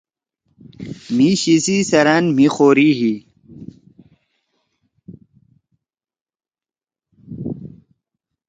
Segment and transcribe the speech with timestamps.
[1.15, 3.13] مھی شی سی سیرأن مھی خوری ہی۔